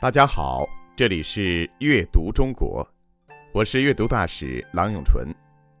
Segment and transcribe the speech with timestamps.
[0.00, 0.64] 大家好，
[0.94, 2.88] 这里是阅读中国，
[3.52, 5.26] 我是阅读大使郎永淳。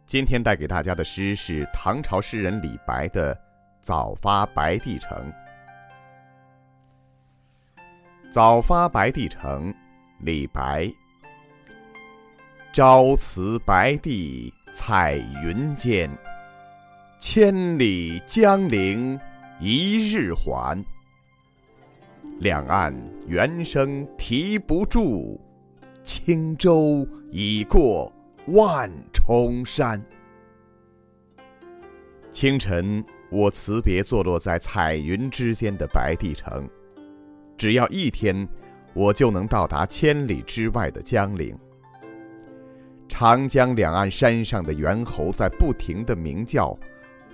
[0.06, 3.32] 今天带给大家的诗是唐朝诗人李白的
[3.80, 5.32] 《早发白帝城》。
[8.28, 9.72] 早发白帝城，
[10.18, 10.92] 李白。
[12.72, 15.14] 朝辞白帝彩
[15.44, 16.10] 云间，
[17.20, 19.16] 千里江陵
[19.60, 20.84] 一日还。
[22.40, 22.94] 两岸
[23.26, 25.40] 猿声啼不住，
[26.04, 28.12] 轻舟已过
[28.46, 30.00] 万重山。
[32.30, 36.68] 清晨，我辞别坐落在彩云之间的白帝城，
[37.56, 38.48] 只要一天，
[38.94, 41.58] 我就能到达千里之外的江陵。
[43.08, 46.78] 长江两岸山上的猿猴在不停的鸣叫，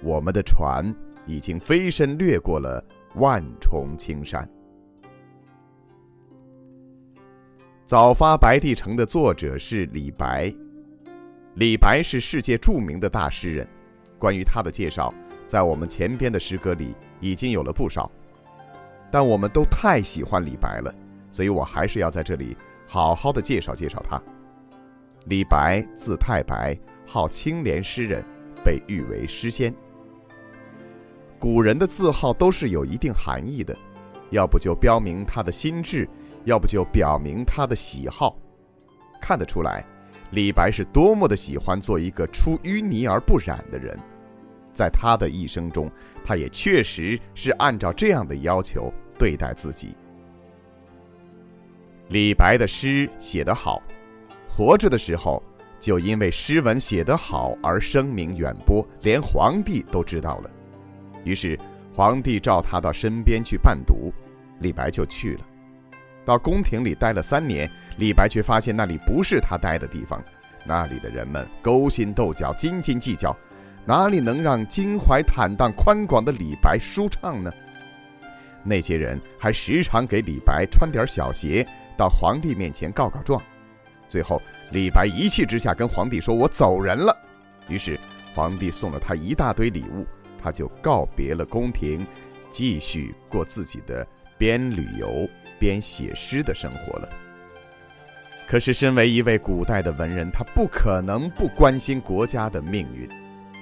[0.03, 0.95] 我们的船
[1.27, 2.83] 已经飞身掠过了
[3.17, 4.49] 万重青山。
[7.87, 10.51] 早发白帝城的作者是李白。
[11.57, 13.69] 李白是世界著名的大诗人，
[14.19, 15.13] 关于他的介绍，
[15.47, 18.11] 在我们前边的诗歌里已经有了不少。
[19.11, 20.93] 但我们都太喜欢李白了，
[21.31, 22.57] 所以我还是要在这里
[22.89, 24.21] 好好的介绍介绍他。
[25.27, 26.75] 李白字太白，
[27.07, 28.25] 号青莲诗人，
[28.65, 29.75] 被誉为诗仙。
[31.39, 33.77] 古人的字号都是有一定含义的，
[34.31, 36.09] 要不就标明他的心智。
[36.45, 38.37] 要不就表明他的喜好，
[39.21, 39.85] 看得出来，
[40.31, 43.99] 李白是多么的喜欢做一个出淤泥而不染的人。
[44.73, 45.91] 在他的一生中，
[46.25, 49.97] 他也确实是按照这样的要求对待自己。
[52.09, 53.81] 李白的诗写得好，
[54.49, 55.43] 活着的时候
[55.81, 60.51] 就因为诗文写得好而声名远播，连皇帝都知道了。
[61.25, 61.59] 于是
[61.95, 64.13] 皇帝召他到身边去伴读，
[64.59, 65.47] 李白就去了。
[66.25, 70.23] 到宫廷里待了三年，李白却发现那里不是他待的地方，
[70.65, 73.37] 那里的人们勾心斗角、斤斤计较，
[73.85, 77.53] 哪里能让襟怀坦荡、宽广的李白舒畅呢？
[78.63, 81.67] 那些人还时常给李白穿点小鞋，
[81.99, 83.41] 到皇帝面前告告状。
[84.09, 87.15] 最后，李白一气之下跟皇帝说：“我走人了。”
[87.69, 87.99] 于是，
[88.35, 90.07] 皇帝送了他一大堆礼物，
[90.43, 92.07] 他就告别了宫廷，
[92.51, 94.07] 继续过自己的
[94.39, 95.29] 边旅游。
[95.65, 97.09] 边写诗的生活了。
[98.47, 103.09] 可是，身为一位古代的文人，他不可能不关心国家的命运。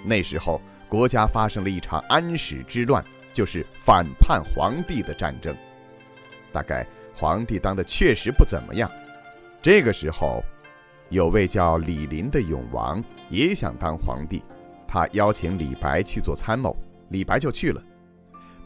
[0.05, 5.57] 那时候，国家发生了一场安史之乱，就是反叛皇帝的战争。
[6.53, 8.91] 大概皇帝当的确实不怎么样。
[9.63, 10.43] 这个时候，
[11.09, 14.43] 有位叫李林的永王也想当皇帝，
[14.89, 16.77] 他邀请李白去做参谋，
[17.11, 17.81] 李白就去了。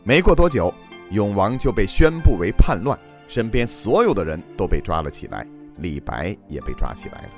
[0.03, 0.73] 没过多久，
[1.11, 2.99] 永王就被宣布为叛乱。
[3.29, 5.47] 身边所有的人都被抓了起来，
[5.79, 7.29] 李白也被抓起来了。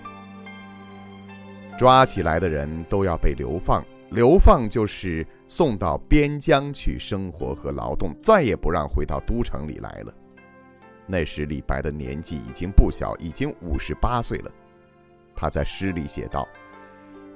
[1.79, 10.13] 抓起来的人都要被流放，流放就是送到边疆去生活和劳动，再也不让回到都城里来了。
[11.07, 14.51] 那时李白的年纪已经不小，已经五十八岁了。
[15.35, 16.47] 他在诗里写道：“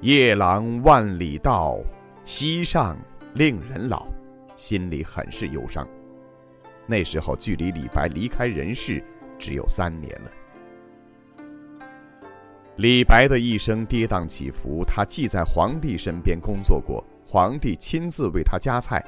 [0.02, 1.78] 夜郎万里道，
[2.24, 2.98] 西上
[3.34, 4.06] 令人老。”
[4.58, 5.88] 心里很是忧伤。
[6.86, 9.02] 那时候，距离李白离开人世
[9.38, 10.30] 只有三年了。
[12.76, 19.04] 李白的一生跌宕起伏，他既在皇帝身边工作过，皇帝亲自为他夹菜，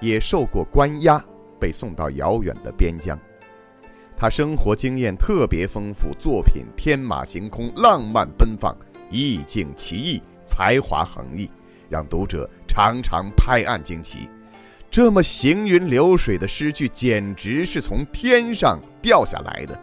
[0.00, 1.22] 也受过关押，
[1.60, 3.18] 被送到遥远的边疆。
[4.16, 8.76] 他生活经验特别丰富，作品天马行空、浪漫奔放、
[9.10, 11.50] 意境奇异、才华横溢，
[11.88, 14.28] 让读者常常拍案惊奇。
[14.90, 19.78] 这么行云流水的诗句，简直是从天上掉下来的。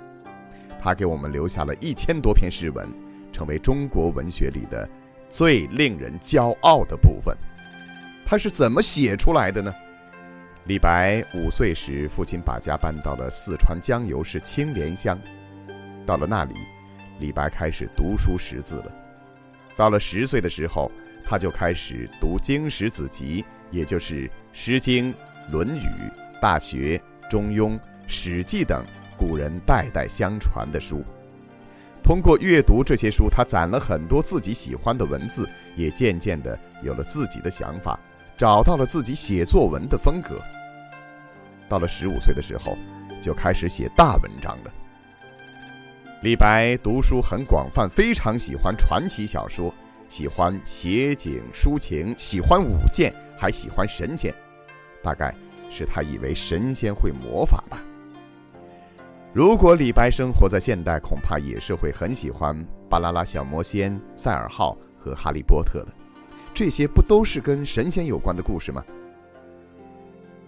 [0.81, 2.89] 他给我们留下了一千多篇诗文，
[3.31, 4.87] 成为中国文学里的
[5.29, 7.37] 最令人骄傲的部分。
[8.25, 9.73] 他是怎么写出来的呢？
[10.65, 15.19] 李白五岁时，父亲把家搬到了四川江油市青莲乡。
[16.03, 16.55] 到了那里，
[17.19, 18.91] 李白开始读书识字了。
[19.77, 20.91] 到了十岁的时候，
[21.25, 23.43] 他就开始读经史子集。
[23.71, 25.11] 也就是《诗经》
[25.51, 25.81] 《论语》
[26.39, 26.97] 《大学》
[27.29, 27.71] 《中庸》
[28.07, 28.85] 《史记》等
[29.17, 31.03] 古人代代相传的书。
[32.01, 37.99] 通过阅读这些书，他攒了很多自己喜欢的文字，也渐渐的有了自己的想法，
[38.37, 40.39] 找到了自己写作文的风格。
[41.67, 42.77] 到了十五岁的时候，
[43.21, 44.71] 就开始写大文章了。
[46.21, 49.73] 李白读书很广泛，非常喜欢传奇小说。
[50.07, 54.33] 喜欢写景抒情，喜欢舞剑，还喜欢神仙，
[55.03, 55.33] 大概
[55.69, 57.81] 是他以为神仙会魔法吧。
[59.33, 62.55] 如果李白生活在现代，恐怕也是会很喜欢
[62.89, 65.93] 《巴啦啦小魔仙》《赛尔号》和《哈利波特》的。
[66.53, 68.81] 这些不都是跟神仙有关的故事吗？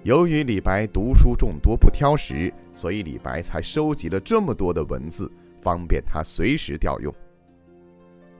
[0.03, 5.29] 由于李白读书众多不挑食，所以李白才收集了这么多的文字，
[5.59, 7.13] 方便他随时调用。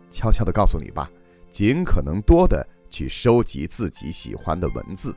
[0.10, 1.10] 悄悄地告诉你吧，
[1.50, 5.16] 尽可能多的去收集自己喜欢的文字，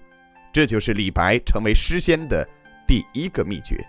[0.52, 2.46] 这就是李白成为诗仙的
[2.86, 3.86] 第一个秘诀。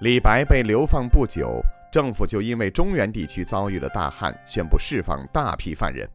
[0.00, 1.60] 李白被流放不久，
[1.90, 6.08] 政府就因为中原地区遭遇了大旱，宣布释放大批犯人。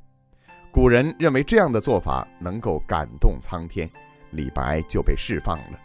[0.71, 3.89] 古人认为这样的做法能够感动苍天，
[4.29, 5.79] 李白就被释放了。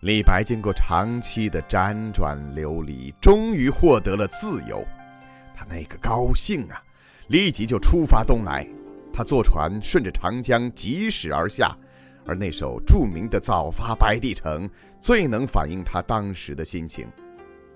[0.00, 4.84] 李白经过长期的辗转流离，终于获得了自由，
[5.56, 6.82] 他那个高兴啊！
[7.28, 8.68] 立即就出发东来，
[9.12, 11.74] 他坐船顺着长江疾驶而下。
[12.26, 14.68] 而那首著名的《早发白帝城》
[15.00, 17.06] 最能反映他当时的心情，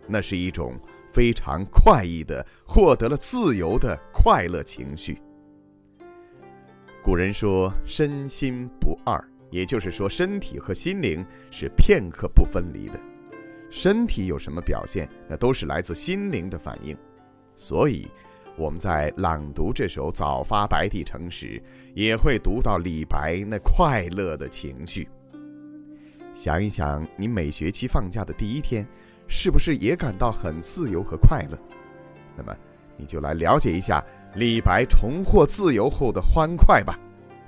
[0.06, 0.78] 那是一种
[1.12, 5.22] 非常快意的获得了自由的快乐情绪。
[7.02, 13.00] 古人说“身心不二”，也就是说，身体和心灵是片刻不分离的。
[13.70, 16.96] 身体有什么表现，那都是来自心灵的反应，
[17.60, 18.08] 所以。
[18.56, 21.62] 我们在朗读这首《早发白帝城》时，
[21.94, 25.08] 也会读到李白那快乐的情绪。
[26.34, 28.86] 想一想，你每学期放假的第一天，
[29.28, 31.58] 是不是也感到很自由和快乐？
[32.36, 32.54] 那么，
[32.98, 34.04] 你就来了解一下
[34.34, 36.98] 李白重获自由后的欢快吧，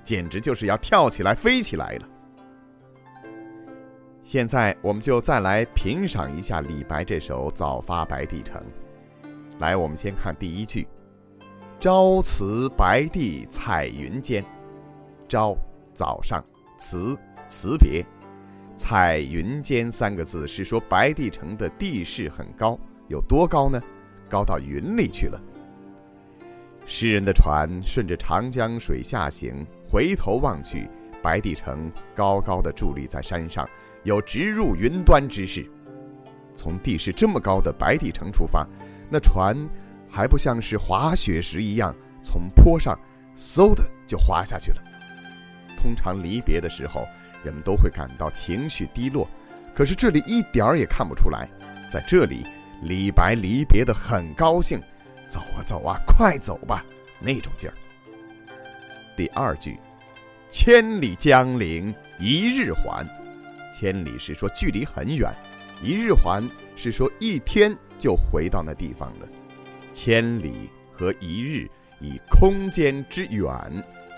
[0.05, 2.09] 简直就是要跳起来飞起来了。
[4.25, 8.57] 现在，我们就再来品赏一下李白这首《早发白帝城》。
[9.59, 10.87] 来，我们先看第一句。
[11.81, 14.45] 朝辞白帝彩云间，
[15.29, 15.57] 朝
[15.93, 16.45] 早上，
[16.79, 17.19] 辞
[17.49, 18.05] 辞别，
[18.77, 22.79] 彩云间三个字是说白帝城的地势很高，
[23.09, 23.81] 有多高呢？
[24.29, 25.41] 高到云里去了。
[26.87, 30.89] 诗人的船顺着长江水下行，回头望去，
[31.23, 33.69] 白帝城高高的伫立在山上，
[34.05, 35.69] 有直入云端之势。
[36.55, 38.67] 从地势这么高的白帝城出发，
[39.11, 39.57] 那船。
[40.15, 42.95] 还不像是滑雪时一样，从坡上
[43.35, 44.83] 嗖的就滑下去了。
[45.79, 47.09] 通常离别的时候，
[47.43, 49.27] 人们都会感到情绪低落，
[49.75, 51.49] 可是这里一点儿也看不出来。
[51.91, 52.45] 在这里，
[52.83, 54.79] 李白离别的很高兴，
[55.31, 56.85] 走啊走啊，快走吧，
[57.19, 57.75] 那种劲儿。
[59.17, 59.79] 第二句，
[60.51, 63.07] 千里江陵一日还，
[63.73, 65.33] 千里是说距离很远，
[65.83, 66.47] 一日还
[66.77, 69.29] 是说一天就回到那地方了。
[69.95, 71.71] 千里和一日，
[72.01, 73.49] 以空间之远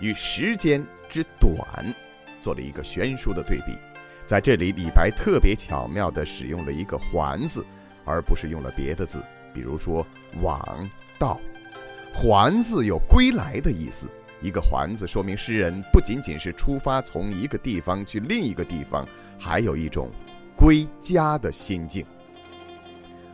[0.00, 1.54] 与时间之短
[2.40, 3.76] 做了一个悬殊的对比。
[4.24, 7.62] 在这里，李白特别巧妙地使用了一个“还”字，
[8.06, 9.22] 而不是用了别的字，
[9.52, 10.06] 比如说
[10.40, 10.90] “往
[11.20, 11.38] ”“到”。
[12.14, 14.08] 还字有归来的意思，
[14.40, 19.06] 一个“还”字说明诗人不仅仅是出发从一个地方去另一个地方，
[19.38, 20.08] 还有一种
[20.56, 22.06] 归家的心境。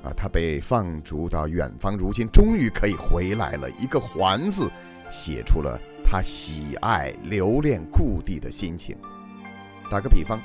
[0.02, 3.70] 啊，他被放逐到远方，如今终于可以回来了。
[3.78, 4.70] 一个“还”字，
[5.10, 8.96] 写出了他喜爱、留恋故地的心情。
[9.90, 10.40] 打个比方，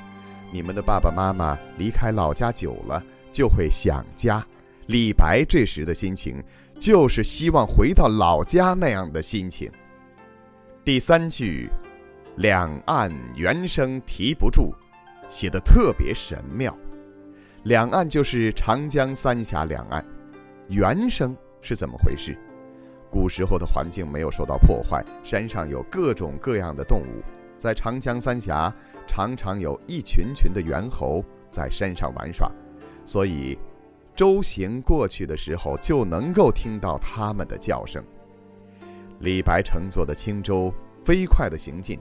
[0.52, 4.44] 你们的爸爸妈妈离开老家久了，就会想家。
[4.88, 6.42] 李白这时的心情，
[6.78, 9.70] 就是希望回到老家那样的心情。
[10.84, 11.68] 第三句
[12.36, 14.72] ，“两岸猿声啼不住”，
[15.28, 16.76] 写的特别神妙。
[17.66, 20.04] 两岸就是长江三峡两岸，
[20.68, 22.38] 原声是怎么回事？
[23.10, 27.24] 古时候的环境没有受到破坏，山上有各种各样的动物，
[27.58, 28.72] 在长江三峡
[29.08, 32.48] 常常有一群群的猿猴在山上玩耍，
[33.04, 33.58] 所以
[34.14, 38.00] 舟行过去的时候就能够听到它们的叫声。
[39.18, 40.72] 李白乘坐的轻舟
[41.04, 41.98] 飞快地行进，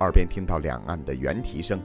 [0.00, 1.78] 耳边听到两岸的猿啼声，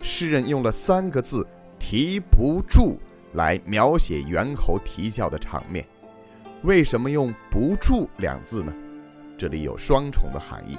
[0.00, 1.44] 诗人用了三个字。
[1.88, 2.98] 啼不住
[3.34, 5.86] 来描写猿猴啼叫的场面，
[6.64, 8.74] 为什么用“不住”两字呢？
[9.38, 10.76] 这里有双重的含义，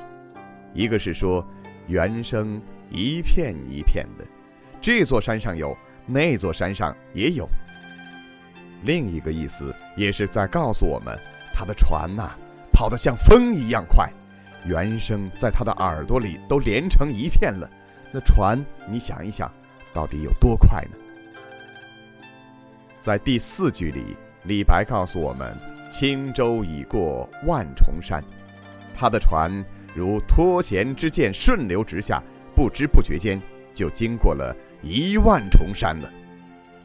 [0.73, 1.47] 一个是说
[1.87, 4.25] 猿声一片一片的，
[4.81, 7.45] 这座山上有，那座山上也有；
[8.83, 11.17] 另一个意思也是在告诉我们，
[11.53, 12.31] 他的船呐
[12.73, 14.11] 跑得像风一样快，
[14.65, 17.69] 猿声在他的耳朵里都连成一片了。
[18.11, 19.49] 那船，你想一想。
[19.97, 20.97] 到底有多快呢？
[22.99, 25.57] 在第四句里，李白告诉我们
[25.89, 28.23] ：“轻舟已过万重山。”
[28.95, 29.51] 他的船
[29.95, 32.21] 如脱弦之箭，顺流直下，
[32.55, 33.41] 不知不觉间
[33.73, 36.07] 就经过了一万重山了。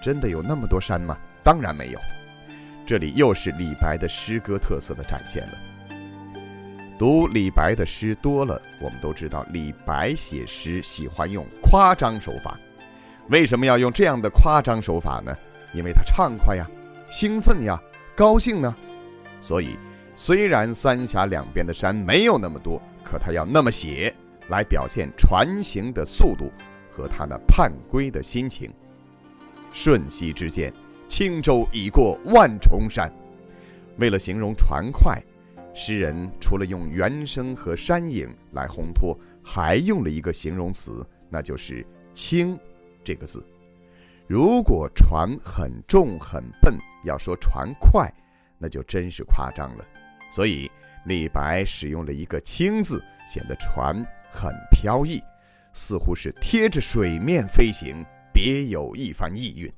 [0.00, 1.14] 真的有那么多山吗？
[1.44, 2.00] 当然没有。
[2.86, 5.52] 这里又是李白的诗歌特色的展现了。
[6.98, 12.58] 读李白的诗多了，我们都知道李白写诗喜欢用夸张手法。
[13.32, 15.34] 为什么要用这样的夸张手法呢？
[15.72, 16.68] 因为他畅快呀，
[17.10, 17.82] 兴奋呀，
[18.14, 18.76] 高兴呢。
[19.40, 19.78] 所以，
[20.14, 24.14] 虽然三峡两边的山没有那么多，可他要那么写，
[24.48, 26.52] 来表现船行的速度
[26.90, 28.70] 和他那盼归的心情。
[29.72, 30.70] 瞬息之间。
[31.08, 33.12] 轻舟已过万重山，
[33.98, 35.22] 为了形容船快，
[35.74, 42.58] 诗人除了用原声和山影来烘托，还用了一个形容词，那就是“轻”
[43.04, 43.44] 这个字。
[44.26, 48.10] 如果船很重很笨，要说船快，
[48.58, 49.84] 那就真是夸张了。
[50.30, 50.70] 所以
[51.04, 53.94] 李白使用了一个“轻”字，显得船
[54.30, 55.22] 很飘逸，
[55.72, 59.70] 似乎是贴着水面飞行，别有一番意蕴。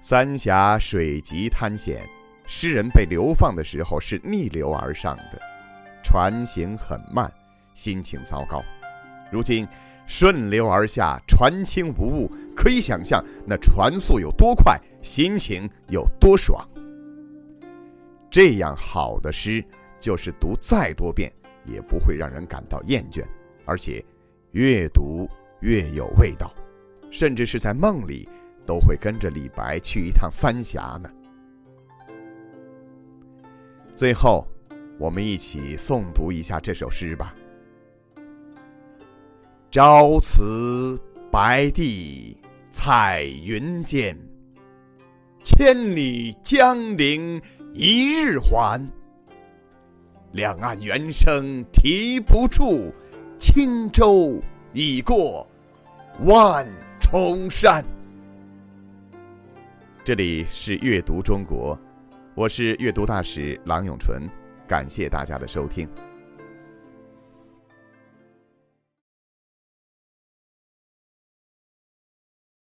[0.00, 2.06] 三峡水急滩险，
[2.46, 5.40] 诗人被流放的时候是逆流而上的，
[6.04, 7.30] 船行很慢，
[7.74, 8.62] 心情糟糕。
[9.30, 9.66] 如今
[10.08, 16.68] 顺流而下，船轻无物，可以想象那船速有多快，心情有多爽。
[18.28, 19.64] 这样好的诗，
[20.00, 21.32] 就是读再多遍
[21.64, 23.22] 也不会让人感到厌倦，
[23.64, 24.04] 而且
[24.50, 25.28] 越读
[25.60, 26.52] 越有味道，
[27.12, 28.28] 甚至是在梦里。
[28.68, 31.10] 都会跟着李白去一趟三峡呢。
[33.94, 34.46] 最后，
[34.98, 37.34] 我们一起诵读一下这首诗吧。
[39.70, 40.98] 朝辞
[41.30, 42.34] 白帝
[42.70, 44.16] 彩云间，
[45.44, 47.38] 千里江陵
[47.74, 48.80] 一日还。
[50.32, 52.90] 两岸猿声啼不住，
[53.38, 55.46] 轻舟已过
[56.24, 56.66] 万
[56.98, 57.84] 重山。
[60.02, 61.78] 这里是阅读中国，
[62.34, 64.22] 我是阅读大使郎永淳，
[64.66, 65.86] 感谢大家的收听。